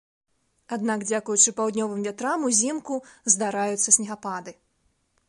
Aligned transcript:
Аднак 0.77 1.03
дзякуючы 1.09 1.53
паўднёвым 1.59 2.01
вятрам 2.07 2.47
узімку 2.49 2.93
здараюцца 3.35 3.89
снегапады. 3.99 4.51